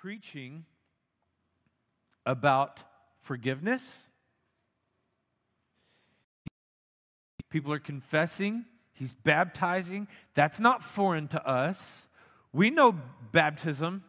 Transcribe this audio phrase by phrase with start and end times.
[0.00, 0.64] preaching
[2.24, 2.80] about
[3.20, 4.02] forgiveness.
[7.50, 10.08] People are confessing, he's baptizing.
[10.34, 12.06] That's not foreign to us.
[12.52, 12.98] We know
[13.32, 14.04] baptism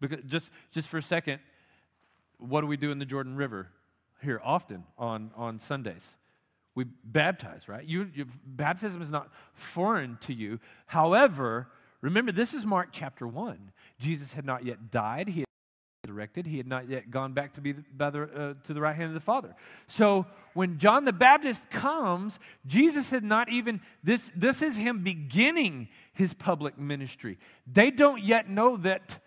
[0.00, 1.40] because just just for a second,
[2.38, 3.68] what do we do in the Jordan River
[4.22, 6.10] here often on on Sundays?
[6.74, 7.86] We baptize, right?
[7.86, 10.60] You, you baptism is not foreign to you.
[10.84, 11.68] However,
[12.00, 13.72] remember this is Mark chapter 1.
[13.98, 15.28] Jesus had not yet died.
[15.28, 15.46] He had
[16.04, 16.46] resurrected.
[16.46, 19.14] He had not yet gone back to be the, uh, to the right hand of
[19.14, 19.54] the Father.
[19.88, 25.88] So when John the Baptist comes, Jesus had not even, this, this is him beginning
[26.12, 27.38] his public ministry.
[27.66, 29.20] They don't yet know that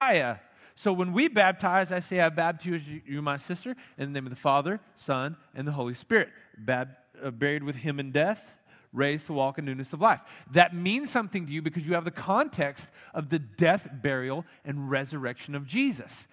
[0.00, 0.36] Messiah.
[0.74, 4.30] So when we baptize, I say, I baptize you, my sister, in the name of
[4.30, 6.28] the Father, Son, and the Holy Spirit.
[6.58, 8.56] Bab- uh, buried with him in death,
[8.96, 10.22] raised to walk in newness of life.
[10.50, 14.90] That means something to you because you have the context of the death, burial, and
[14.90, 16.26] resurrection of Jesus.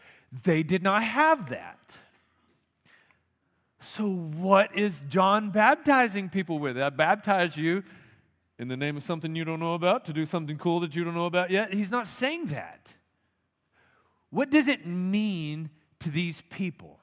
[0.44, 1.98] They did not have that.
[3.82, 6.78] So, what is John baptizing people with?
[6.78, 7.84] I baptize you
[8.58, 11.04] in the name of something you don't know about to do something cool that you
[11.04, 11.74] don't know about yet.
[11.74, 12.94] He's not saying that.
[14.30, 17.00] What does it mean to these people?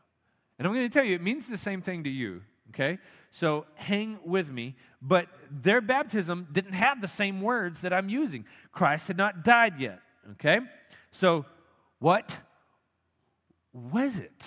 [0.59, 2.99] And I'm going to tell you, it means the same thing to you, okay?
[3.31, 4.77] So hang with me.
[5.01, 8.45] But their baptism didn't have the same words that I'm using.
[8.73, 10.01] Christ had not died yet,
[10.33, 10.61] okay?
[11.13, 11.47] So
[11.99, 12.37] what
[13.73, 14.45] was it?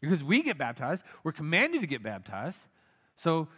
[0.00, 2.60] Because we get baptized, we're commanded to get baptized.
[3.16, 3.48] So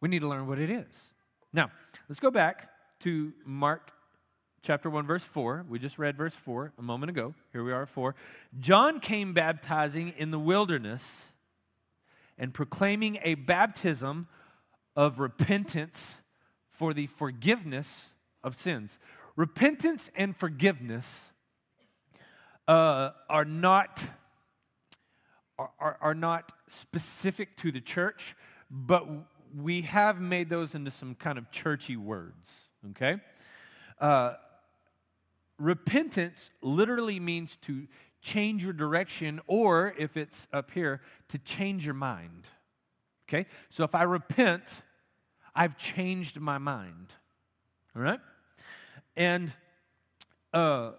[0.00, 1.12] we need to learn what it is.
[1.52, 1.70] Now,
[2.08, 3.91] let's go back to Mark
[4.62, 5.66] chapter 1, verse 4.
[5.68, 7.34] We just read verse 4 a moment ago.
[7.52, 8.14] Here we are at 4.
[8.60, 11.32] John came baptizing in the wilderness
[12.38, 14.28] and proclaiming a baptism
[14.94, 16.18] of repentance
[16.70, 18.10] for the forgiveness
[18.44, 18.98] of sins.
[19.34, 21.30] Repentance and forgiveness
[22.68, 24.04] uh, are not
[25.58, 28.34] are, are not specific to the church,
[28.68, 29.06] but
[29.56, 32.68] we have made those into some kind of churchy words.
[32.90, 33.20] Okay,
[34.00, 34.34] uh,
[35.62, 37.86] repentance literally means to
[38.20, 42.46] change your direction, or if it's up here, to change your mind.
[43.28, 43.46] Okay?
[43.70, 44.82] So if I repent,
[45.54, 47.08] I've changed my mind.
[47.94, 48.20] All right?
[49.16, 49.52] And
[50.52, 50.92] uh,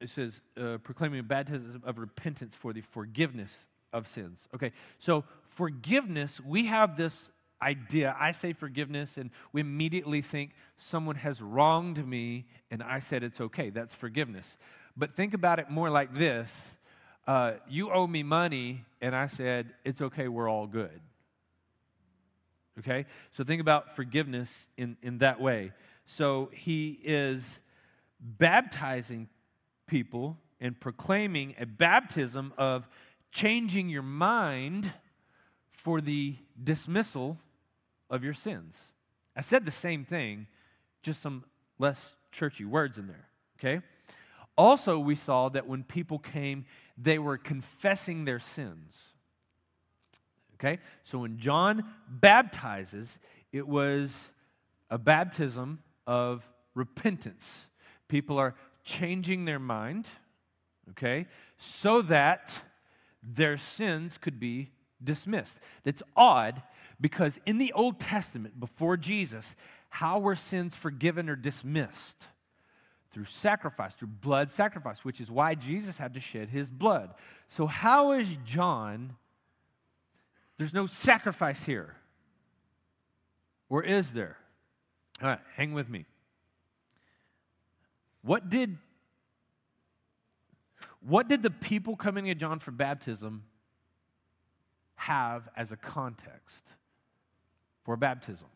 [0.00, 4.48] it says, uh, proclaiming a baptism of repentance for the forgiveness of sins.
[4.54, 7.30] Okay, so forgiveness, we have this
[7.62, 8.16] idea.
[8.18, 13.40] I say forgiveness, and we immediately think someone has wronged me, and I said it's
[13.40, 13.70] okay.
[13.70, 14.56] That's forgiveness.
[14.96, 16.76] But think about it more like this
[17.26, 21.00] uh, You owe me money, and I said it's okay, we're all good.
[22.78, 23.06] Okay?
[23.32, 25.72] So think about forgiveness in, in that way.
[26.06, 27.60] So he is
[28.20, 29.28] baptizing
[29.86, 32.88] people and proclaiming a baptism of
[33.30, 34.92] changing your mind
[35.72, 37.38] for the dismissal
[38.12, 38.78] of your sins.
[39.34, 40.46] I said the same thing,
[41.02, 41.44] just some
[41.78, 43.26] less churchy words in there,
[43.58, 43.84] okay?
[44.56, 49.14] Also, we saw that when people came, they were confessing their sins.
[50.54, 50.78] Okay?
[51.02, 53.18] So when John baptizes,
[53.50, 54.32] it was
[54.90, 57.66] a baptism of repentance.
[58.08, 60.08] People are changing their mind,
[60.90, 62.62] okay, so that
[63.22, 64.70] their sins could be
[65.02, 65.58] dismissed.
[65.84, 66.62] That's odd
[67.02, 69.56] because in the Old Testament, before Jesus,
[69.90, 72.28] how were sins forgiven or dismissed?
[73.10, 77.12] Through sacrifice, through blood sacrifice, which is why Jesus had to shed his blood.
[77.48, 79.16] So, how is John?
[80.56, 81.96] There's no sacrifice here.
[83.68, 84.38] Or is there?
[85.20, 86.06] All right, hang with me.
[88.22, 88.78] What did
[91.00, 93.42] what did the people coming to John for baptism
[94.94, 96.64] have as a context
[97.84, 98.46] for baptism?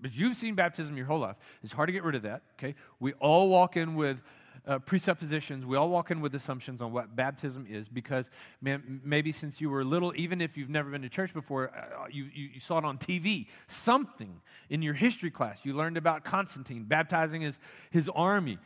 [0.00, 1.36] But you've seen baptism your whole life.
[1.62, 2.74] It's hard to get rid of that, okay?
[3.00, 4.20] We all walk in with
[4.66, 5.64] uh, presuppositions.
[5.64, 8.30] We all walk in with assumptions on what baptism is because,
[8.60, 12.06] man, maybe since you were little, even if you've never been to church before, uh,
[12.10, 13.46] you, you, you, saw it on TV.
[13.66, 15.60] Something in your history class.
[15.64, 17.58] You learned about Constantine baptizing his,
[17.90, 18.58] his army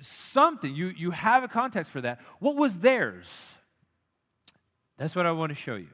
[0.00, 0.74] something.
[0.74, 2.20] You, you have a context for that.
[2.40, 3.56] What was theirs?
[4.96, 5.88] That's what I want to show you.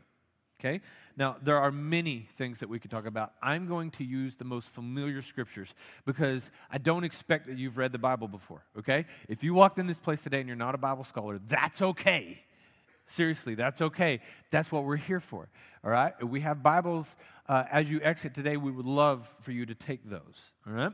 [0.61, 0.81] Okay?
[1.17, 3.33] Now, there are many things that we could talk about.
[3.41, 5.73] I'm going to use the most familiar scriptures
[6.05, 9.07] because I don't expect that you've read the Bible before, okay?
[9.29, 12.41] If you walked in this place today and you're not a Bible scholar, that's okay.
[13.07, 13.55] seriously.
[13.55, 14.21] That's okay.
[14.51, 15.49] That's what we're here for.
[15.85, 16.13] All right?
[16.27, 17.17] We have Bibles
[17.49, 18.57] uh, as you exit today.
[18.57, 20.51] We would love for you to take those.
[20.67, 20.93] All right?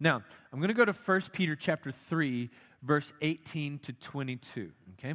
[0.00, 0.22] Now,
[0.52, 2.50] I'm going to go to 1 Peter chapter 3,
[2.82, 4.72] verse 18 to 22.
[4.98, 5.14] Okay?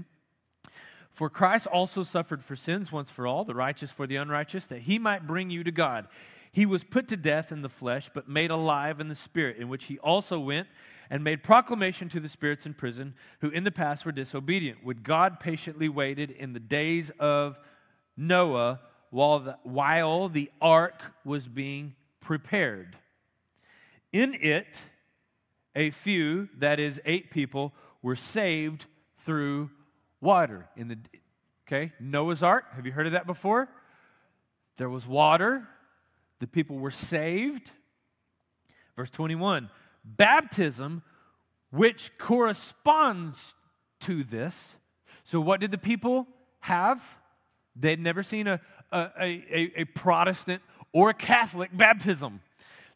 [1.18, 4.82] For Christ also suffered for sins once for all, the righteous for the unrighteous, that
[4.82, 6.08] he might bring you to God.
[6.52, 9.68] He was put to death in the flesh, but made alive in the spirit, in
[9.68, 10.68] which he also went
[11.10, 14.86] and made proclamation to the spirits in prison who in the past were disobedient.
[14.86, 17.58] Would God patiently waited in the days of
[18.16, 18.80] Noah
[19.10, 22.96] while the, while the ark was being prepared.
[24.14, 24.78] In it,
[25.76, 27.74] a few, that is, eight people,
[28.04, 28.86] were saved
[29.18, 29.72] through
[30.22, 30.68] water.
[30.76, 30.98] In the
[31.68, 32.66] okay, Noah's Ark.
[32.76, 33.70] Have you heard of that before?
[34.78, 35.68] There was water.
[36.40, 37.72] The people were saved.
[38.96, 39.70] Verse 21
[40.04, 41.04] baptism,
[41.72, 43.56] which corresponds
[44.02, 44.78] to this.
[45.24, 46.28] So, what did the people
[46.62, 47.18] have?
[47.76, 48.62] They'd never seen a,
[48.92, 50.62] a, a, a Protestant
[50.94, 52.42] or a Catholic baptism.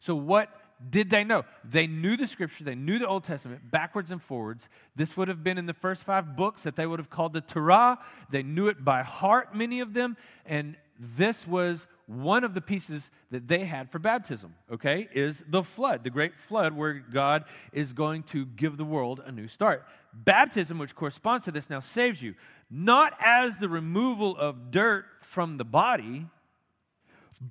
[0.00, 0.48] So, what
[0.90, 1.44] did they know?
[1.64, 4.68] They knew the scripture, they knew the Old Testament backwards and forwards.
[4.96, 7.40] This would have been in the first five books that they would have called the
[7.40, 7.98] Torah.
[8.30, 13.10] They knew it by heart, many of them, and this was one of the pieces
[13.30, 17.92] that they had for baptism, okay, is the flood, the great flood where God is
[17.92, 19.84] going to give the world a new start.
[20.12, 22.34] Baptism, which corresponds to this, now saves you,
[22.70, 26.26] not as the removal of dirt from the body,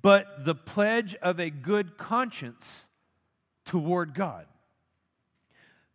[0.01, 2.85] but the pledge of a good conscience
[3.65, 4.45] toward God.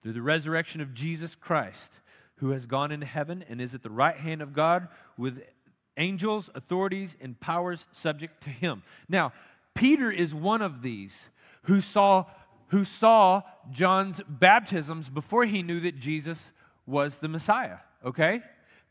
[0.02, 1.94] Through the resurrection of Jesus Christ,
[2.36, 5.42] who has gone into heaven and is at the right hand of God with
[5.96, 8.82] angels, authorities, and powers subject to him.
[9.08, 9.32] Now,
[9.74, 11.28] Peter is one of these
[11.62, 12.26] who saw,
[12.68, 16.52] who saw John's baptisms before he knew that Jesus
[16.86, 18.42] was the Messiah, okay?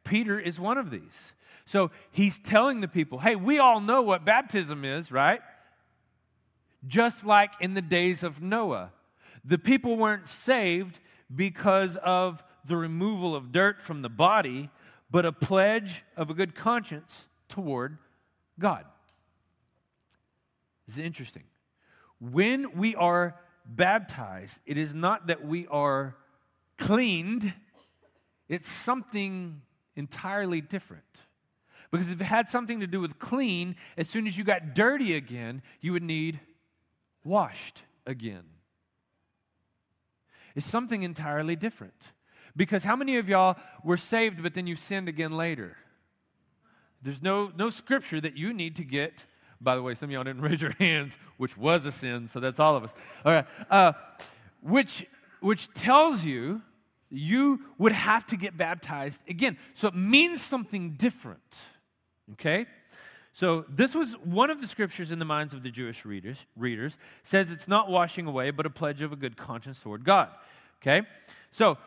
[0.04, 1.33] Peter is one of these.
[1.66, 5.42] So he's telling the people, hey, we all know what baptism is, right?
[6.87, 8.91] Just like in the days of Noah.
[9.43, 10.99] The people weren't saved
[11.33, 14.69] because of the removal of dirt from the body,
[15.11, 17.97] but a pledge of a good conscience toward
[18.59, 18.85] God.
[20.87, 21.43] This is interesting.
[22.19, 23.35] When we are
[23.65, 26.15] baptized, it is not that we are
[26.77, 27.53] cleaned,
[28.47, 29.61] it's something
[29.95, 31.03] entirely different.
[31.91, 35.15] Because if it had something to do with clean, as soon as you got dirty
[35.15, 36.39] again, you would need
[37.25, 38.44] washed again.
[40.56, 41.94] It's something entirely different.
[42.56, 45.75] Because how many of y'all were saved, but then you sinned again later?
[47.01, 49.25] There's no, no scripture that you need to get.
[49.60, 52.39] By the way, some of y'all didn't raise your hands, which was a sin, so
[52.39, 52.94] that's all of us.
[53.25, 53.45] All right.
[53.69, 53.94] Uh,
[54.62, 55.06] which,
[55.42, 56.62] which tells you
[57.10, 59.57] you would have to get baptized again.
[59.74, 61.42] So it means something different.
[62.33, 62.66] Okay?
[63.35, 66.97] So this was one of the scriptures in the minds of the Jewish readers, readers
[67.21, 70.29] says it's not washing away, but a pledge of a good conscience toward God.
[70.81, 71.05] Okay?
[71.51, 71.77] So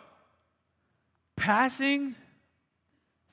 [1.39, 2.17] Passing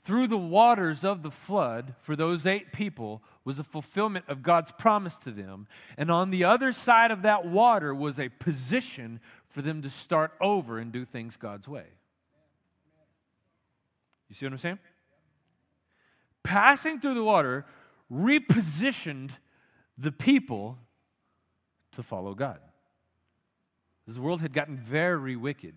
[0.04, 4.72] through the waters of the flood for those eight people was a fulfillment of God's
[4.72, 5.68] promise to them.
[5.98, 10.34] And on the other side of that water was a position for them to start
[10.40, 11.86] over and do things God's way.
[14.30, 14.80] You see what I'm saying?
[16.44, 17.66] Passing through the water
[18.12, 19.32] repositioned
[19.98, 20.78] the people
[21.94, 22.60] to follow God.
[24.08, 25.74] The world had gotten very wicked.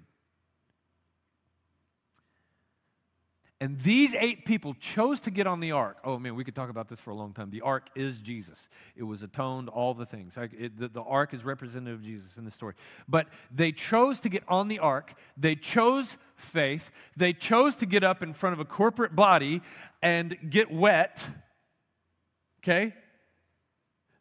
[3.61, 5.97] And these eight people chose to get on the ark.
[6.05, 7.50] Oh man, we could talk about this for a long time.
[7.50, 8.69] The ark is Jesus.
[8.95, 10.37] It was atoned, all the things.
[10.37, 12.75] It, the, the ark is representative of Jesus in the story.
[13.09, 15.14] But they chose to get on the ark.
[15.37, 16.93] They chose faith.
[17.17, 19.61] They chose to get up in front of a corporate body
[20.02, 21.26] and get wet.
[22.62, 22.95] Okay?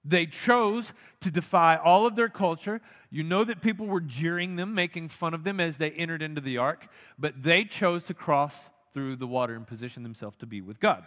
[0.04, 2.82] They chose to defy all of their culture.
[3.10, 6.42] You know that people were jeering them, making fun of them as they entered into
[6.42, 10.62] the ark, but they chose to cross through the water and position themselves to be
[10.62, 11.06] with God.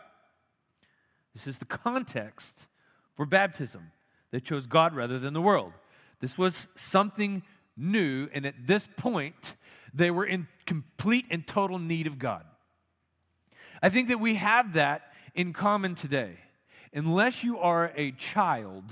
[1.34, 2.66] This is the context
[3.14, 3.92] for baptism.
[4.30, 5.72] They chose God rather than the world.
[6.20, 7.42] This was something
[7.76, 9.54] new, and at this point,
[9.94, 12.44] they were in complete and total need of God.
[13.82, 16.38] I think that we have that in common today.
[16.92, 18.84] Unless you are a child,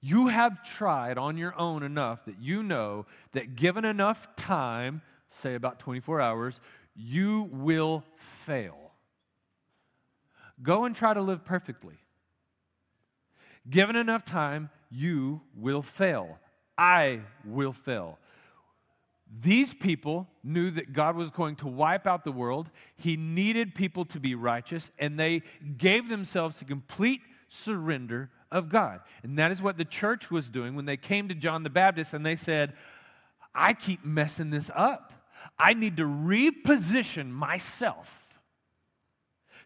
[0.00, 5.54] you have tried on your own enough that you know that given enough time, say
[5.54, 6.60] about 24 hours,
[6.94, 8.92] you will fail.
[10.62, 11.96] Go and try to live perfectly.
[13.68, 16.38] Given enough time, you will fail.
[16.76, 18.18] I will fail.
[19.40, 22.70] These people knew that God was going to wipe out the world.
[22.96, 25.42] He needed people to be righteous, and they
[25.76, 29.00] gave themselves to complete surrender of God.
[29.22, 32.14] And that is what the church was doing when they came to John the Baptist
[32.14, 32.74] and they said,
[33.54, 35.12] I keep messing this up.
[35.58, 38.28] I need to reposition myself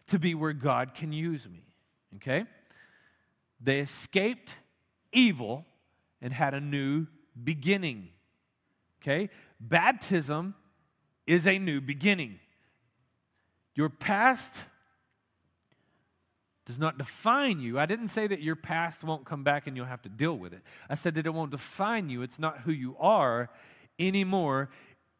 [0.07, 1.65] to be where God can use me.
[2.15, 2.45] Okay?
[3.61, 4.55] They escaped
[5.11, 5.65] evil
[6.21, 7.07] and had a new
[7.41, 8.09] beginning.
[9.01, 9.29] Okay?
[9.59, 10.55] Baptism
[11.27, 12.39] is a new beginning.
[13.75, 14.53] Your past
[16.65, 17.79] does not define you.
[17.79, 20.53] I didn't say that your past won't come back and you'll have to deal with
[20.53, 20.61] it.
[20.89, 22.21] I said that it won't define you.
[22.21, 23.49] It's not who you are
[23.97, 24.69] anymore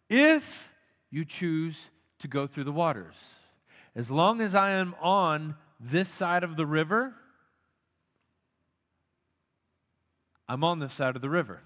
[0.09, 0.71] if
[1.09, 3.15] you choose to go through the waters.
[3.95, 7.15] As long as I am on this side of the river,
[10.47, 11.61] I'm on this side of the river.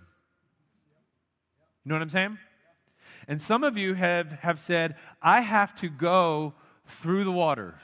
[1.84, 2.38] You know what I'm saying?
[3.28, 6.54] And some of you have, have said, I have to go
[6.86, 7.76] through the waters.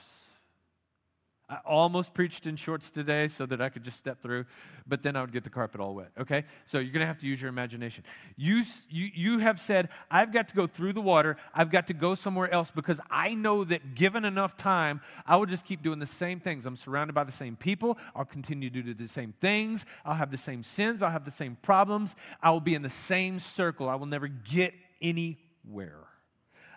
[1.50, 4.46] I almost preached in shorts today so that I could just step through,
[4.86, 6.12] but then I would get the carpet all wet.
[6.20, 6.46] Okay?
[6.68, 8.04] So you're going to have to use your imagination.
[8.38, 11.38] You, you, you have said, I've got to go through the water.
[11.52, 15.48] I've got to go somewhere else because I know that given enough time, I will
[15.48, 16.68] just keep doing the same things.
[16.68, 17.98] I'm surrounded by the same people.
[18.16, 19.88] I'll continue to do the same things.
[20.06, 21.02] I'll have the same sins.
[21.02, 22.14] I'll have the same problems.
[22.44, 23.90] I will be in the same circle.
[23.90, 26.08] I will never get anywhere.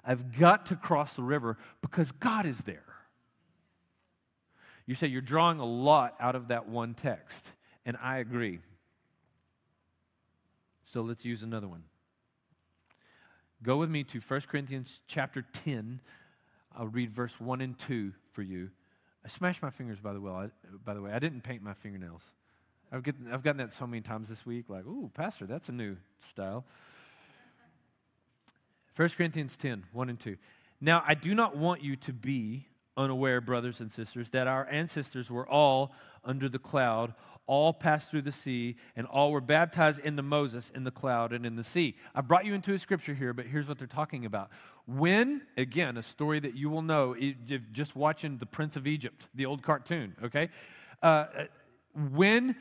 [0.04, 2.84] I've got to cross the river because God is there.
[4.86, 7.52] You say you're drawing a lot out of that one text,
[7.86, 8.58] and I agree.
[10.84, 11.84] So let's use another one.
[13.62, 16.00] Go with me to 1 Corinthians chapter 10.
[16.76, 18.70] I'll read verse 1 and 2 for you.
[19.24, 20.32] I smashed my fingers, by the way.
[20.32, 20.48] I,
[20.84, 22.28] by the way, I didn't paint my fingernails.
[22.90, 25.96] I've gotten that so many times this week, like, ooh, Pastor, that's a new
[26.28, 26.64] style.
[28.96, 30.36] 1 Corinthians 10, 1 and 2.
[30.80, 35.30] Now, I do not want you to be unaware, brothers and sisters, that our ancestors
[35.30, 35.94] were all
[36.24, 37.14] under the cloud,
[37.46, 41.46] all passed through the sea, and all were baptized into Moses in the cloud and
[41.46, 41.96] in the sea.
[42.14, 44.50] I brought you into a scripture here, but here's what they're talking about.
[44.86, 49.28] When, again, a story that you will know, if just watching The Prince of Egypt,
[49.34, 50.50] the old cartoon, okay?
[51.02, 51.26] Uh,
[51.94, 52.56] when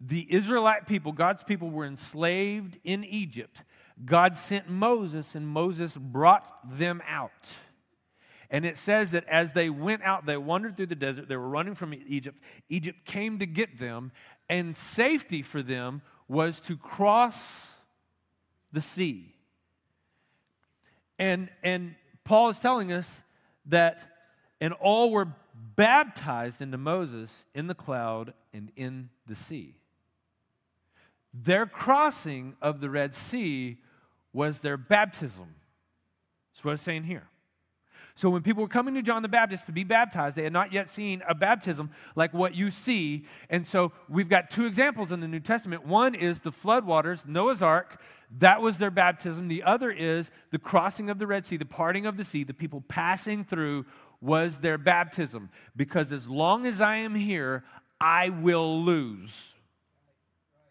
[0.00, 3.62] the Israelite people, God's people, were enslaved in Egypt,
[4.04, 7.48] God sent Moses, and Moses brought them out.
[8.50, 11.48] And it says that as they went out, they wandered through the desert, they were
[11.48, 12.38] running from Egypt.
[12.68, 14.10] Egypt came to get them,
[14.48, 17.68] and safety for them was to cross
[18.72, 19.34] the sea.
[21.18, 23.20] And, and Paul is telling us
[23.66, 24.00] that,
[24.60, 25.28] and all were
[25.76, 29.74] baptized into Moses in the cloud and in the sea.
[31.32, 33.78] Their crossing of the Red Sea
[34.32, 35.54] was their baptism.
[36.52, 37.28] That's what it's saying here.
[38.14, 40.72] So when people were coming to John the Baptist to be baptized, they had not
[40.72, 43.24] yet seen a baptism like what you see.
[43.48, 45.86] And so we've got two examples in the New Testament.
[45.86, 47.98] One is the floodwaters, Noah's Ark.
[48.38, 49.48] That was their baptism.
[49.48, 52.52] The other is the crossing of the Red Sea, the parting of the sea, the
[52.52, 53.86] people passing through
[54.20, 55.48] was their baptism.
[55.74, 57.64] Because as long as I am here,
[58.00, 59.54] I will lose.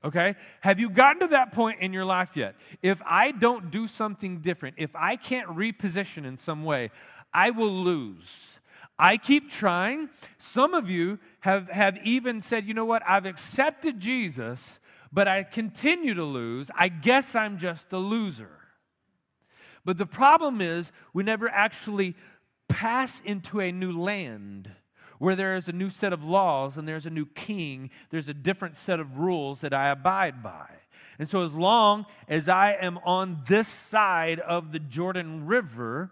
[0.04, 0.36] Okay?
[0.62, 2.56] Have you gotten to that point in your life yet?
[2.82, 6.92] If I don't do something different, if I can't reposition in some way,
[7.34, 8.60] I will lose.
[8.98, 10.10] I keep trying.
[10.38, 14.80] Some of you have, have even said, you know what, I've accepted Jesus,
[15.12, 16.70] but I continue to lose.
[16.76, 18.52] I guess I'm just a loser.
[19.86, 22.16] But the problem is, we never actually
[22.68, 24.70] pass into a new land
[25.20, 28.34] where there is a new set of laws and there's a new king, there's a
[28.34, 30.68] different set of rules that I abide by.
[31.20, 36.12] And so, as long as I am on this side of the Jordan River,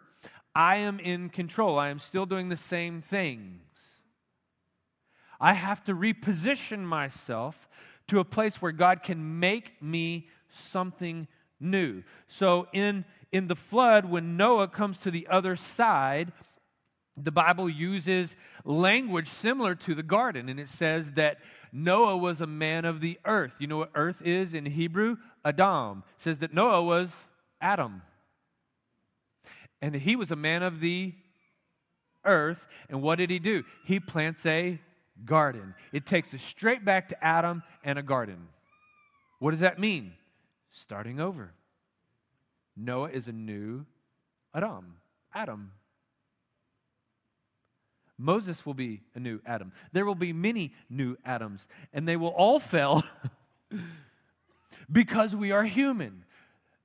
[0.54, 1.80] I am in control.
[1.80, 3.62] I am still doing the same things.
[5.40, 7.70] I have to reposition myself
[8.08, 11.28] to a place where God can make me something
[11.60, 12.04] new.
[12.28, 16.32] So in in the flood when Noah comes to the other side,
[17.18, 21.40] the Bible uses language similar to the garden and it says that
[21.72, 23.56] Noah was a man of the earth.
[23.60, 25.18] You know what earth is in Hebrew?
[25.44, 26.04] Adam.
[26.16, 27.26] It says that Noah was
[27.60, 28.02] Adam.
[29.82, 31.14] And he was a man of the
[32.26, 32.68] earth.
[32.90, 33.64] And what did he do?
[33.84, 34.80] He plants a
[35.26, 35.76] garden.
[35.92, 38.48] It takes us straight back to Adam and a garden.
[39.40, 40.14] What does that mean?
[40.72, 41.54] Starting over.
[42.76, 43.86] Noah is a new
[44.54, 44.98] Adam.
[45.34, 45.72] Adam.
[48.18, 49.72] Moses will be a new Adam.
[49.92, 53.04] There will be many new Adams, and they will all fail
[54.92, 56.24] because we are human.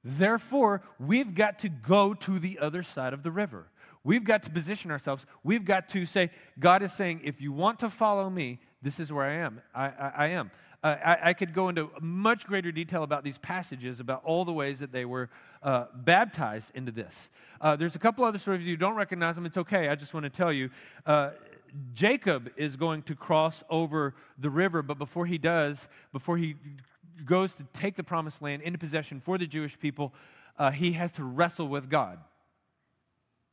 [0.05, 3.69] Therefore, we've got to go to the other side of the river.
[4.05, 5.25] We've got to position ourselves.
[5.45, 9.13] We've got to say, God is saying, if you want to follow me, this is
[9.13, 9.61] where I am.
[9.75, 10.51] I, I, I am.
[10.83, 14.81] I, I, could go into much greater detail about these passages, about all the ways
[14.81, 15.31] that they were
[15.63, 17.31] uh, baptized into this.
[17.61, 18.63] Uh, there's a couple other stories.
[18.63, 19.89] If you don't recognize them, it's okay.
[19.89, 20.71] I just want to tell you.
[21.07, 21.31] Uh,
[21.95, 26.57] Jacob is going to cross over the river, but before he does, before he
[27.25, 30.13] goes to take the promised land into possession for the Jewish people,
[30.59, 32.19] uh, he has to wrestle with God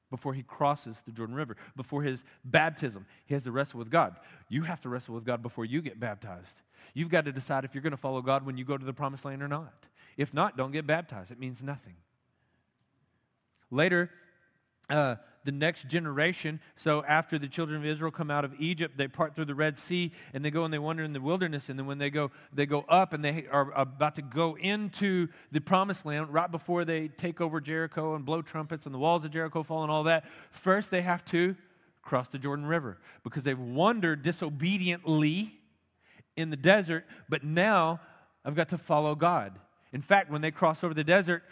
[0.09, 3.05] before he crosses the Jordan River, before his baptism.
[3.25, 4.15] He has to wrestle with God.
[4.50, 6.55] You have to wrestle with God before you get baptized.
[6.93, 8.93] You've got to decide if you're going to follow God when you go to the
[8.93, 9.86] promised land or not.
[10.17, 11.31] If not, don't get baptized.
[11.31, 11.96] It means nothing.
[13.72, 14.10] Later,
[14.89, 15.15] uh,
[15.46, 16.60] the next generation.
[16.75, 19.77] So after the children of Israel come out of Egypt, they part through the Red
[19.77, 21.69] Sea and they go and they wander in the wilderness.
[21.69, 25.27] And then when they go, they go up and they are about to go into
[25.51, 29.24] the promised land right before they take over Jericho and blow trumpets and the walls
[29.25, 30.25] of Jericho fall and all that.
[30.51, 31.55] First, they have to
[32.01, 35.58] cross the Jordan River because they've wandered disobediently
[36.39, 38.00] in the desert, but now
[38.46, 39.60] I've got to follow God.
[39.91, 41.43] In fact, when they cross over the desert,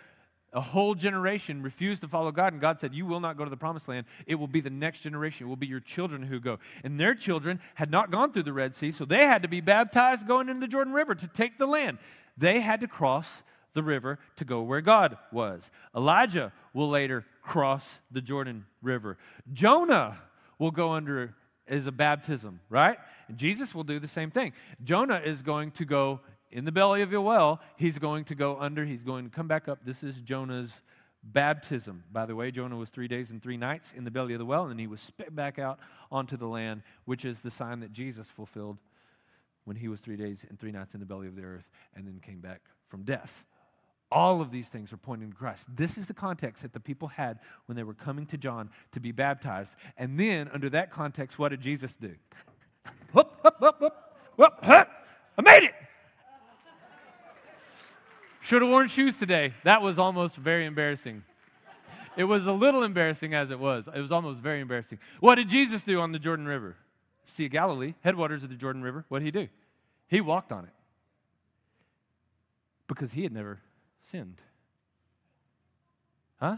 [0.54, 3.50] a whole generation refused to follow God, and God said, You will not go to
[3.50, 4.06] the promised land.
[4.26, 5.46] It will be the next generation.
[5.46, 6.60] It will be your children who go.
[6.84, 9.60] And their children had not gone through the Red Sea, so they had to be
[9.60, 11.98] baptized going into the Jordan River to take the land.
[12.38, 15.70] They had to cross the river to go where God was.
[15.96, 19.18] Elijah will later cross the Jordan River.
[19.52, 20.18] Jonah
[20.58, 21.36] will go under
[21.68, 22.98] as a baptism, right?
[23.28, 24.54] And Jesus will do the same thing.
[24.84, 26.22] Jonah is going to go
[26.52, 29.48] in the belly of a well, he's going to go under, he's going to come
[29.48, 29.80] back up.
[29.84, 30.82] This is Jonah's
[31.24, 32.04] baptism.
[32.12, 34.46] By the way, Jonah was three days and three nights in the belly of the
[34.46, 35.80] well, and he was spit back out
[36.12, 38.78] onto the land, which is the sign that Jesus fulfilled
[39.66, 42.08] when he was three days and three nights in the belly of the earth and
[42.08, 43.46] then came back from death.
[44.10, 45.68] All of these things are pointing to Christ.
[45.76, 49.00] This is the context that the people had when they were coming to John to
[49.00, 49.76] be baptized.
[49.98, 52.16] And then, under that context, what did Jesus do?
[53.12, 53.94] Whoop, whoop, whoop, whoop,
[54.38, 54.88] whoop, whoop.
[55.38, 55.74] I made it.
[58.42, 59.54] Should have worn shoes today.
[59.66, 61.24] That was almost very embarrassing.
[62.16, 63.90] It was a little embarrassing as it was.
[63.94, 65.00] It was almost very embarrassing.
[65.20, 66.78] What did Jesus do on the Jordan River?
[67.26, 69.04] Sea of Galilee, headwaters of the Jordan River.
[69.10, 69.50] What did he do?
[70.08, 70.74] He walked on it
[72.88, 73.60] because he had never
[74.10, 74.42] sinned.
[76.40, 76.58] Huh?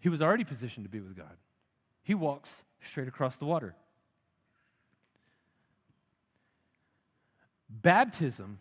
[0.00, 1.36] He was already positioned to be with God.
[2.02, 3.74] He walks straight across the water.
[7.68, 8.58] Baptism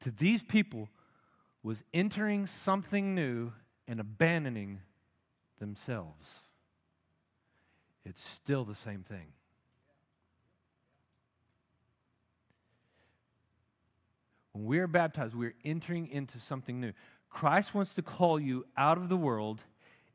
[0.00, 0.88] to these people
[1.62, 3.52] was entering something new
[3.86, 4.80] and abandoning
[5.58, 6.38] themselves.
[8.04, 9.26] It's still the same thing.
[14.52, 16.92] When we are baptized, we are entering into something new.
[17.28, 19.60] Christ wants to call you out of the world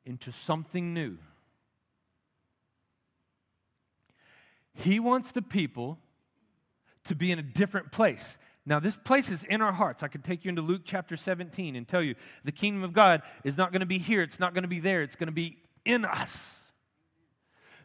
[0.06, 1.18] into something new.
[4.74, 5.98] He wants the people
[7.06, 8.38] to be in a different place.
[8.66, 10.04] Now, this place is in our hearts.
[10.04, 13.22] I could take you into Luke chapter 17 and tell you the kingdom of God
[13.44, 15.34] is not going to be here, it's not going to be there, it's going to
[15.34, 16.60] be in us.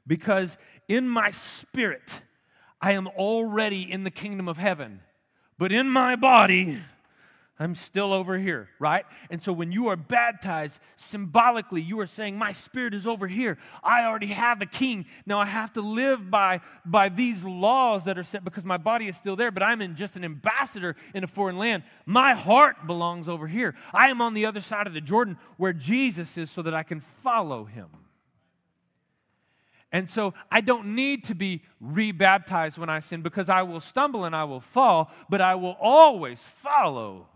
[0.07, 0.57] Because
[0.89, 2.23] in my spirit,
[2.81, 5.01] I am already in the kingdom of heaven,
[5.61, 6.83] but in my body,
[7.59, 9.05] I'm still over here, right?
[9.29, 13.59] And so when you are baptized, symbolically, you are saying, My spirit is over here.
[13.85, 15.05] I already have a king.
[15.27, 19.07] Now I have to live by, by these laws that are set because my body
[19.07, 21.83] is still there, but I'm in just an ambassador in a foreign land.
[22.07, 23.75] My heart belongs over here.
[23.93, 26.85] I am on the other side of the Jordan where Jesus is so that I
[26.85, 27.89] can follow him.
[29.93, 34.25] And so I don't need to be rebaptized when I sin because I will stumble
[34.25, 37.27] and I will fall, but I will always follow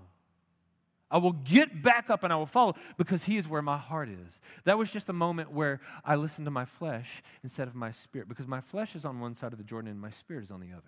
[1.14, 4.08] I will get back up and I will follow because He is where my heart
[4.08, 4.40] is.
[4.64, 8.28] That was just a moment where I listened to my flesh instead of my spirit
[8.28, 10.58] because my flesh is on one side of the Jordan and my spirit is on
[10.58, 10.82] the other.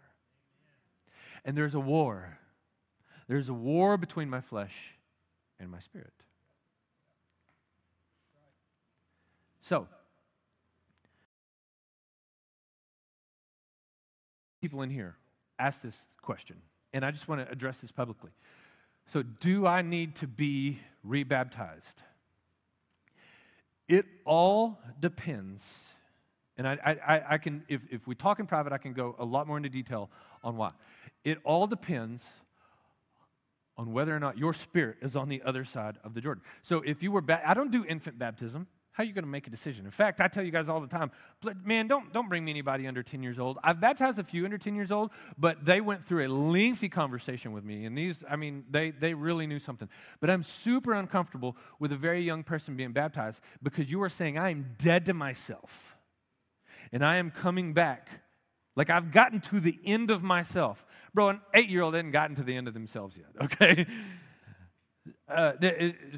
[1.45, 2.39] And there's a war.
[3.29, 4.97] There's a war between my flesh
[5.61, 6.13] and my spirit.
[9.61, 9.87] So,
[14.67, 15.15] people in here
[15.61, 16.57] ask this question,
[16.93, 18.33] and I just want to address this publicly.
[19.13, 22.03] So, do I need to be rebaptized?
[23.87, 25.73] It all depends.
[26.59, 29.25] And I, I, I can, if, if we talk in private, I can go a
[29.25, 30.11] lot more into detail
[30.43, 30.73] on why.
[31.23, 32.25] It all depends
[33.77, 36.43] on whether or not your spirit is on the other side of the Jordan.
[36.65, 38.67] So if you were, ba- I don't do infant baptism.
[38.97, 39.85] How are you going to make a decision?
[39.85, 41.11] In fact, I tell you guys all the time,
[41.67, 43.59] man, don't, don't bring me anybody under 10 years old.
[43.63, 47.53] I've baptized a few under 10 years old, but they went through a lengthy conversation
[47.53, 47.85] with me.
[47.85, 49.91] And these, I mean, they, they really knew something.
[50.19, 54.39] But I'm super uncomfortable with a very young person being baptized because you are saying,
[54.39, 55.95] I am dead to myself
[56.91, 58.09] and I am coming back.
[58.77, 60.87] Like I've gotten to the end of myself.
[61.13, 63.87] Bro, an eight year old hasn't gotten to the end of themselves yet, okay?
[65.29, 65.53] Uh,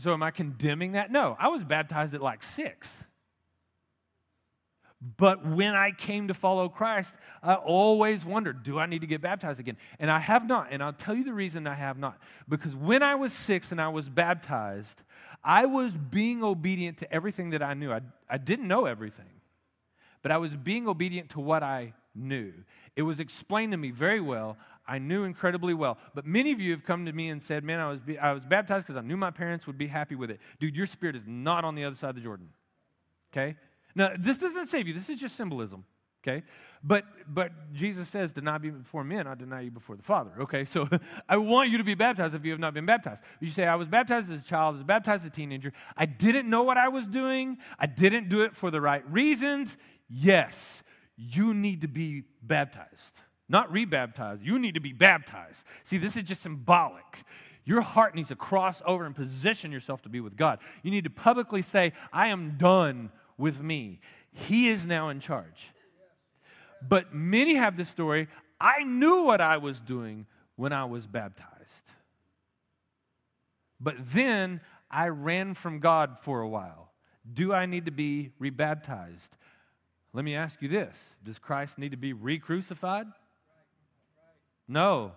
[0.01, 1.11] so am I condemning that?
[1.11, 3.05] No, I was baptized at like six.
[5.17, 9.21] But when I came to follow Christ, I always wondered, do I need to get
[9.21, 9.77] baptized again?
[10.01, 10.69] And I have not.
[10.73, 12.19] And I'll tell you the reason I have not.
[12.49, 15.03] Because when I was six and I was baptized,
[15.45, 17.93] I was being obedient to everything that I knew.
[17.93, 19.31] I, I didn't know everything,
[20.21, 22.53] but I was being obedient to what I knew.
[22.97, 24.57] It was explained to me very well.
[24.89, 25.99] I knew incredibly well.
[26.15, 28.45] But many of you have come to me and said, Man, I was, I was
[28.45, 30.41] baptized because I knew my parents would be happy with it.
[30.59, 32.49] Dude, your spirit is not on the other side of the Jordan.
[33.33, 33.57] Okay?
[33.95, 35.85] Now, this doesn't save you, this is just symbolism.
[36.27, 36.43] Okay?
[36.83, 40.31] But but Jesus says, Deny me before men, I deny you before the Father.
[40.41, 40.89] Okay, so
[41.29, 43.23] I want you to be baptized if you have not been baptized.
[43.41, 45.73] You say, I was baptized as a child, I was baptized as a teenager.
[45.97, 49.77] I didn't know what I was doing, I didn't do it for the right reasons.
[50.09, 50.83] Yes,
[51.17, 54.43] you need to be baptized not rebaptized.
[54.43, 55.65] You need to be baptized.
[55.85, 57.25] See, this is just symbolic.
[57.65, 60.59] Your heart needs to cross over and position yourself to be with God.
[60.83, 64.01] You need to publicly say, I am done with me.
[64.33, 65.73] He is now in charge.
[66.87, 68.29] But many have this story
[68.61, 71.85] I knew what I was doing when I was baptized.
[73.81, 76.91] But then I ran from God for a while.
[77.33, 79.37] Do I need to be rebaptized?
[80.13, 83.07] Let me ask you this Does Christ need to be re crucified?
[84.69, 85.13] No.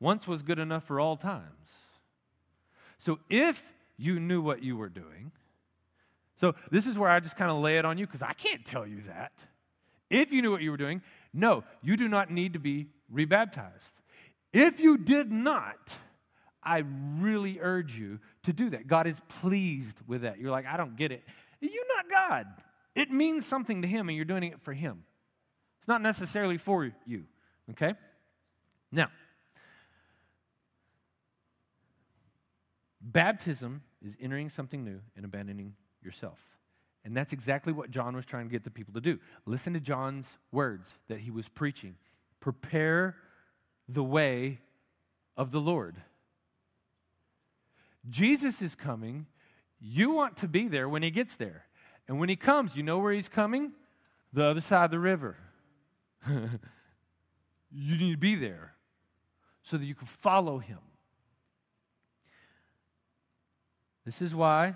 [0.00, 1.70] Once was good enough for all times.
[2.98, 5.32] So if you knew what you were doing,
[6.36, 8.64] so this is where I just kind of lay it on you because I can't
[8.64, 9.32] tell you that.
[10.08, 13.92] If you knew what you were doing, no, you do not need to be rebaptized.
[14.52, 15.94] If you did not,
[16.62, 16.84] I
[17.18, 18.86] really urge you to do that.
[18.86, 20.38] God is pleased with that.
[20.38, 21.22] You're like, I don't get it.
[21.60, 22.46] You're not God.
[22.94, 25.04] It means something to Him, and you're doing it for Him.
[25.78, 27.24] It's not necessarily for you,
[27.70, 27.94] okay?
[28.92, 29.08] Now,
[33.00, 36.38] baptism is entering something new and abandoning yourself.
[37.04, 39.18] And that's exactly what John was trying to get the people to do.
[39.46, 41.96] Listen to John's words that he was preaching
[42.40, 43.16] prepare
[43.86, 44.60] the way
[45.36, 45.96] of the Lord.
[48.08, 49.26] Jesus is coming.
[49.78, 51.66] You want to be there when he gets there.
[52.08, 53.72] And when he comes, you know where he's coming?
[54.32, 55.36] The other side of the river.
[56.30, 56.48] you
[57.70, 58.74] need to be there
[59.62, 60.78] so that you can follow him.
[64.04, 64.74] This is why,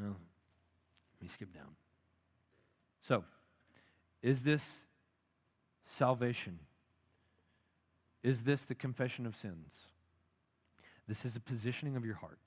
[0.00, 1.76] well, let me skip down.
[3.02, 3.24] So,
[4.22, 4.80] is this
[5.86, 6.58] salvation?
[8.22, 9.72] Is this the confession of sins?
[11.06, 12.38] This is a positioning of your heart.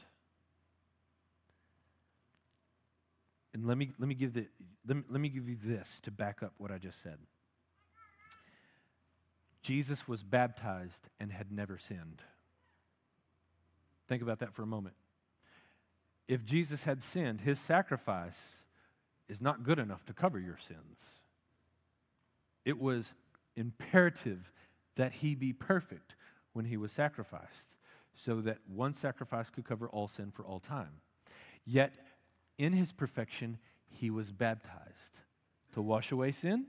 [3.53, 4.45] And let me, let me, give, the,
[4.87, 7.17] let me, let me give you this to back up what I just said.
[9.67, 12.21] Jesus was baptized and had never sinned.
[14.07, 14.95] Think about that for a moment.
[16.25, 18.61] If Jesus had sinned, his sacrifice
[19.27, 20.99] is not good enough to cover your sins.
[22.63, 23.11] It was
[23.57, 24.53] imperative
[24.95, 26.15] that he be perfect
[26.53, 27.75] when he was sacrificed,
[28.15, 31.01] so that one sacrifice could cover all sin for all time.
[31.65, 31.93] Yet,
[32.57, 33.57] in his perfection,
[33.89, 35.19] he was baptized
[35.73, 36.67] to wash away sin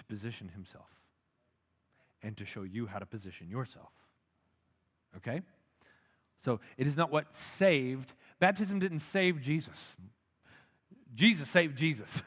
[0.00, 0.88] to position himself
[2.22, 3.92] and to show you how to position yourself.
[5.16, 5.42] Okay?
[6.40, 8.14] So it is not what saved.
[8.38, 9.94] Baptism didn't save Jesus.
[11.14, 12.22] Jesus saved Jesus.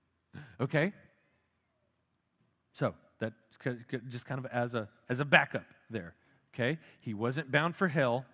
[0.60, 0.92] okay?
[2.72, 3.32] So that
[4.08, 6.14] just kind of as a as a backup there.
[6.54, 6.78] Okay?
[7.00, 8.24] He wasn't bound for hell.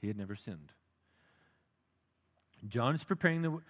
[0.00, 0.72] He had never sinned.
[2.68, 3.60] John is preparing the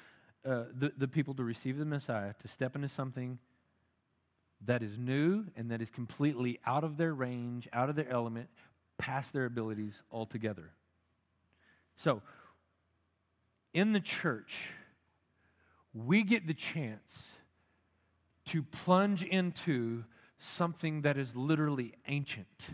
[0.45, 3.39] uh, the, the people to receive the Messiah, to step into something
[4.67, 8.49] that is new and that is completely out of their range, out of their element,
[8.99, 10.71] past their abilities altogether.
[11.97, 12.23] So,
[13.73, 14.69] in the church,
[15.93, 17.29] we get the chance
[18.47, 20.05] to plunge into
[20.39, 22.71] something that is literally ancient,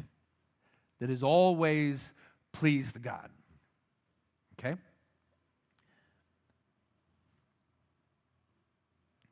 [0.98, 2.12] that has always
[2.52, 3.30] pleased God.
[4.58, 4.76] Okay?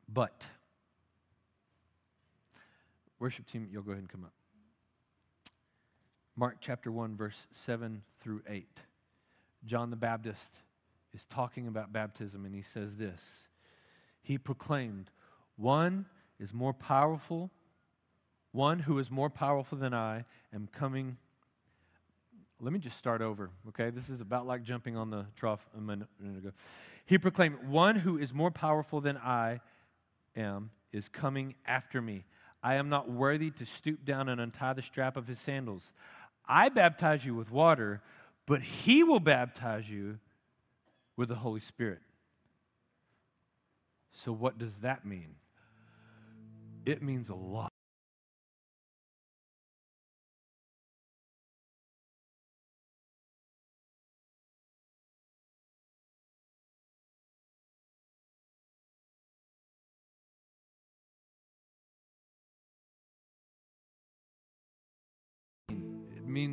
[0.08, 0.42] But,
[3.18, 4.32] worship team, you'll go ahead and come up.
[6.34, 8.66] Mark chapter 1, verse 7 through 8.
[9.66, 10.54] John the Baptist
[11.12, 13.48] is talking about baptism, and he says this
[14.22, 15.10] He proclaimed,
[15.56, 16.06] One
[16.38, 17.50] is more powerful,
[18.52, 21.18] one who is more powerful than I am coming.
[22.60, 23.90] Let me just start over, okay?
[23.90, 26.52] This is about like jumping on the trough a minute ago.
[27.04, 29.60] He proclaimed, One who is more powerful than I
[30.38, 32.24] am is coming after me.
[32.62, 35.92] I am not worthy to stoop down and untie the strap of his sandals.
[36.46, 38.02] I baptize you with water,
[38.46, 40.18] but he will baptize you
[41.16, 42.00] with the Holy Spirit.
[44.12, 45.36] So, what does that mean?
[46.84, 47.67] It means a lot.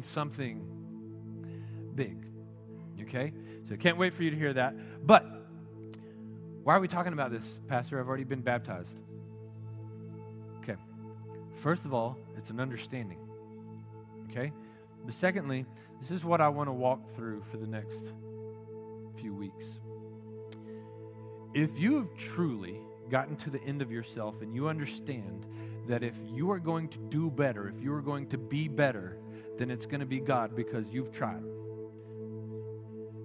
[0.01, 0.67] Something
[1.95, 2.25] big.
[3.01, 3.33] Okay?
[3.67, 4.75] So can't wait for you to hear that.
[5.05, 5.25] But
[6.63, 7.99] why are we talking about this, Pastor?
[7.99, 8.97] I've already been baptized.
[10.59, 10.75] Okay.
[11.55, 13.19] First of all, it's an understanding.
[14.29, 14.51] Okay?
[15.05, 15.65] But secondly,
[16.01, 18.03] this is what I want to walk through for the next
[19.19, 19.75] few weeks.
[21.53, 22.79] If you have truly
[23.09, 25.45] gotten to the end of yourself and you understand
[25.87, 29.17] that if you are going to do better, if you are going to be better,
[29.57, 31.43] then it's going to be God because you've tried.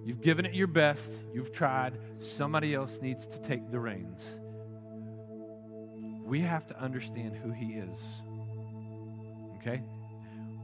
[0.03, 1.11] You've given it your best.
[1.33, 1.93] You've tried.
[2.19, 4.27] Somebody else needs to take the reins.
[6.25, 7.99] We have to understand who He is.
[9.57, 9.83] Okay?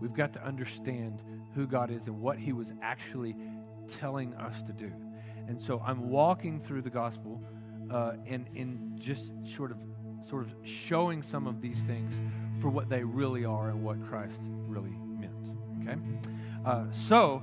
[0.02, 1.22] We've got to understand
[1.54, 3.36] who God is and what He was actually
[3.88, 4.92] telling us to do.
[5.48, 7.42] And so I'm walking through the gospel
[7.92, 9.78] uh, and, and just sort of
[10.28, 12.20] sort of showing some of these things
[12.60, 15.07] for what they really are and what Christ really.
[15.88, 16.00] Okay?
[16.66, 17.42] Uh, so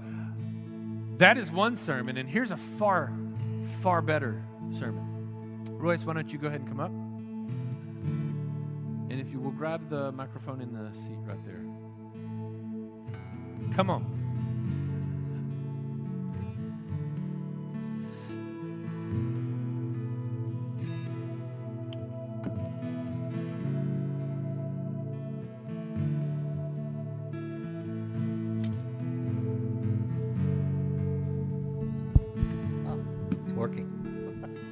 [1.19, 3.13] that is one sermon, and here's a far,
[3.81, 4.43] far better
[4.79, 5.65] sermon.
[5.71, 6.91] Royce, why don't you go ahead and come up?
[9.11, 11.63] And if you will grab the microphone in the seat right there.
[13.75, 14.24] Come on.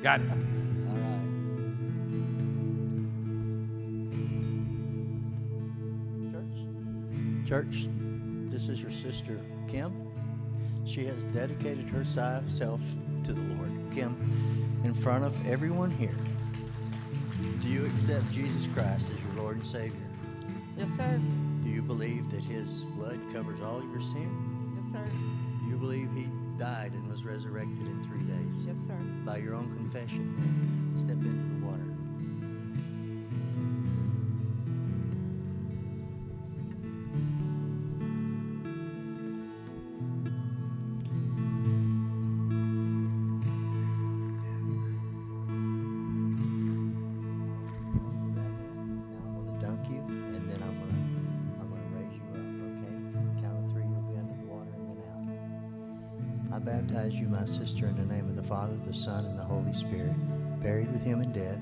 [0.03, 0.31] Got it.
[0.31, 0.37] All
[0.97, 1.23] right.
[6.33, 7.89] Church, church,
[8.51, 9.39] this is your sister
[9.69, 9.93] Kim.
[10.85, 12.81] She has dedicated herself
[13.23, 13.71] to the Lord.
[13.95, 14.17] Kim,
[14.83, 16.17] in front of everyone here,
[17.61, 20.01] do you accept Jesus Christ as your Lord and Savior?
[20.77, 21.21] Yes, sir.
[21.63, 24.29] Do you believe that His blood covers all your sin?
[24.83, 25.05] Yes, sir.
[25.61, 26.27] Do you believe He
[26.59, 28.65] died and was resurrected in three days?
[28.67, 28.97] Yes, sir.
[29.25, 31.52] By your own confession, step into
[56.65, 59.73] baptize you, my sister, in the name of the Father, the Son, and the Holy
[59.73, 60.13] Spirit,
[60.63, 61.59] buried with him in death.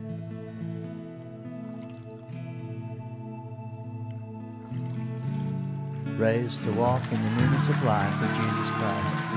[6.19, 9.31] Raised to walk in the newness of life with Jesus Christ.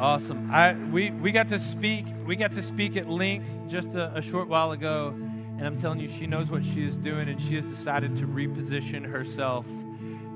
[0.00, 0.48] Awesome.
[0.52, 4.20] I we we got to speak we got to speak at length just a, a,
[4.20, 7.54] short while ago, and I'm telling you, she knows what she is doing, and she
[7.56, 9.66] has decided to reposition herself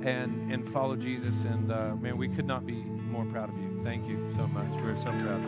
[0.02, 1.34] and and follow Jesus.
[1.44, 3.82] And uh, man, we could not be more proud of you.
[3.84, 4.66] Thank you so much.
[4.82, 5.42] We're so proud.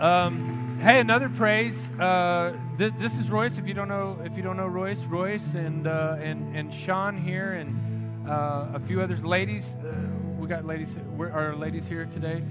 [0.00, 1.90] Um, hey, another praise.
[1.98, 3.58] Uh, th- this is Royce.
[3.58, 7.16] If you don't know, if you don't know Royce, Royce and uh, and and Sean
[7.16, 9.92] here, and uh, a few others, ladies uh,
[10.38, 10.94] we got ladies.
[11.16, 12.44] Where are ladies here today?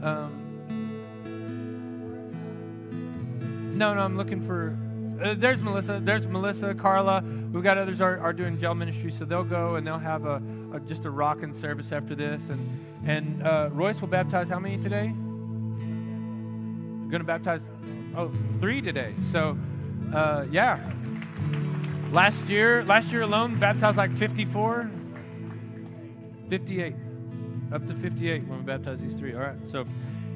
[0.00, 0.41] Um,
[3.72, 4.78] no, no, I'm looking for.
[5.22, 6.00] Uh, there's Melissa.
[6.02, 7.22] There's Melissa, Carla.
[7.52, 10.42] We've got others are, are doing gel ministry, so they'll go and they'll have a,
[10.72, 12.48] a just a rocking service after this.
[12.48, 15.08] And and uh, Royce will baptize how many today?
[17.08, 17.70] Going to baptize
[18.16, 18.30] oh
[18.60, 19.14] three today.
[19.30, 19.56] So
[20.14, 20.78] uh, yeah.
[22.10, 24.90] Last year, last year alone, baptized like 54,
[26.50, 26.94] 58
[27.72, 29.34] up to 58 when we baptize these three.
[29.34, 29.56] All right.
[29.66, 29.86] So,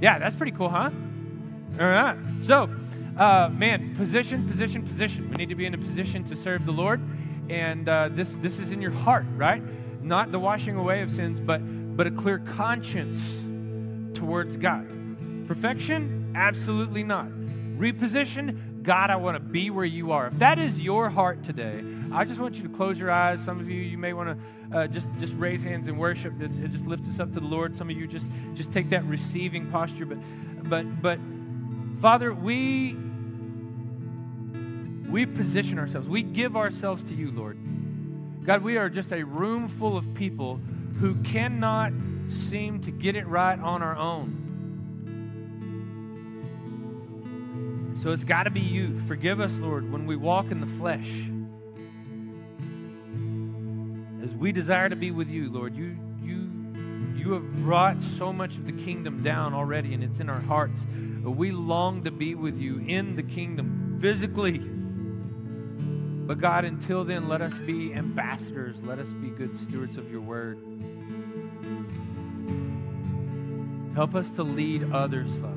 [0.01, 0.91] yeah, that's pretty cool, huh?
[1.79, 2.17] All right.
[2.41, 2.71] So,
[3.17, 5.29] uh, man, position, position, position.
[5.31, 7.01] We need to be in a position to serve the Lord,
[7.49, 9.63] and uh, this this is in your heart, right?
[10.03, 11.61] Not the washing away of sins, but
[11.97, 13.41] but a clear conscience
[14.19, 14.87] towards God.
[15.47, 17.29] Perfection, absolutely not.
[17.79, 20.29] Reposition, God, I want to be where you are.
[20.29, 23.43] If that is your heart today, I just want you to close your eyes.
[23.43, 26.35] Some of you, you may want to uh, just just raise hands in worship,
[26.71, 27.75] just lift us up to the Lord.
[27.75, 30.05] Some of you just just take that receiving posture.
[30.05, 30.19] But
[30.69, 31.19] but but
[32.01, 32.97] Father, we
[35.09, 36.09] we position ourselves.
[36.09, 37.59] We give ourselves to you, Lord.
[38.45, 40.61] God, we are just a room full of people
[40.99, 41.93] who cannot
[42.49, 44.43] seem to get it right on our own.
[48.03, 49.01] So it's got to be you.
[49.07, 51.11] Forgive us, Lord, when we walk in the flesh.
[54.23, 56.51] As we desire to be with you, Lord, you you
[57.17, 60.85] you have brought so much of the kingdom down already and it's in our hearts.
[61.31, 64.59] We long to be with you in the kingdom physically.
[64.59, 68.83] But God, until then, let us be ambassadors.
[68.83, 70.59] Let us be good stewards of your word.
[73.95, 75.57] Help us to lead others, Father.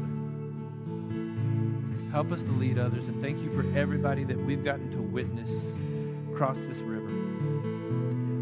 [2.11, 3.07] Help us to lead others.
[3.07, 5.51] And thank you for everybody that we've gotten to witness
[6.31, 7.11] across this river.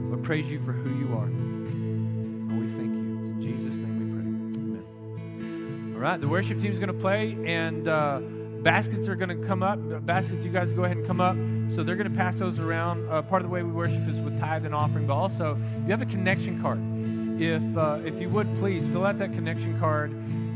[0.10, 1.26] We praise you for who you are.
[1.26, 2.87] And we thank
[5.98, 8.20] All right, the worship team is going to play, and uh,
[8.62, 9.80] baskets are going to come up.
[10.06, 11.36] Baskets, you guys go ahead and come up.
[11.74, 13.10] So they're going to pass those around.
[13.10, 15.90] Uh, part of the way we worship is with tithe and offering, but also you
[15.90, 16.78] have a connection card
[17.42, 20.12] if, uh, if you would please fill out that connection card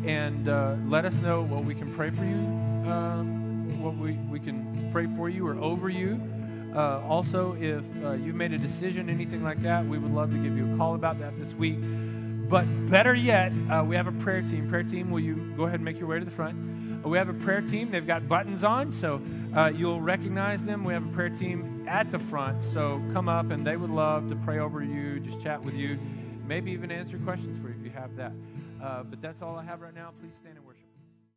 [0.05, 2.37] and uh, let us know what we can pray for you,
[2.91, 6.21] um, what we, we can pray for you or over you.
[6.75, 10.37] Uh, also, if uh, you've made a decision, anything like that, we would love to
[10.37, 11.79] give you a call about that this week.
[12.51, 14.69] But better yet, uh, we have a prayer team.
[14.69, 17.03] Prayer team, will you go ahead and make your way to the front?
[17.03, 17.89] Uh, we have a prayer team.
[17.89, 19.19] They've got buttons on, so
[19.75, 20.83] you'll recognize them.
[20.83, 24.29] We have a prayer team at the front, so come up and they would love
[24.29, 25.97] to pray over you, just chat with you
[26.51, 28.33] maybe even answer questions for you if you have that.
[28.83, 30.11] Uh, but that's all I have right now.
[30.19, 30.70] Please stand and worship.